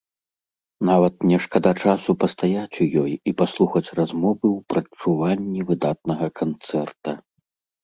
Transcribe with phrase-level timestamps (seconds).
[0.89, 7.11] Нават не шкада часу пастаяць у ёй і паслухаць размовы ў прадчуванні выдатнага канцэрта.